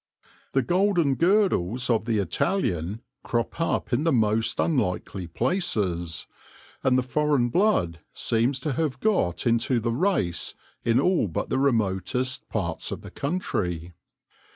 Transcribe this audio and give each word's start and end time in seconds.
The 0.53 0.63
golden 0.63 1.13
girdles 1.13 1.87
of 1.87 2.05
the 2.05 2.17
Italian 2.17 3.03
crop 3.23 3.59
up 3.61 3.93
in 3.93 4.03
the 4.03 4.11
most 4.11 4.59
unlikely 4.59 5.27
places, 5.27 6.25
and 6.81 6.97
the 6.97 7.03
foreign 7.03 7.49
blood 7.49 7.99
seems 8.11 8.59
to 8.61 8.73
have 8.73 8.99
got 8.99 9.45
into 9.45 9.79
the 9.79 9.91
race 9.93 10.55
in 10.83 10.99
all 10.99 11.27
but 11.27 11.49
the 11.49 11.59
remotest 11.59 12.49
parts 12.49 12.89
of 12.89 13.01
the 13.01 13.11
country. 13.11 13.93